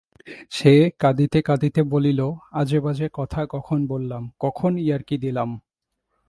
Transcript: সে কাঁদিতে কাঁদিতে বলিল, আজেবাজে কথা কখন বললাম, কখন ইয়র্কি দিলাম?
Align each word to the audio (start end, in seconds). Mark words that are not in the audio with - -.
সে 0.51 0.73
কাঁদিতে 0.99 1.39
কাঁদিতে 1.41 1.81
বলিল, 1.83 2.19
আজেবাজে 2.51 3.07
কথা 3.13 3.41
কখন 3.45 3.79
বললাম, 3.87 4.23
কখন 4.39 4.71
ইয়র্কি 4.77 5.15
দিলাম? 5.17 5.49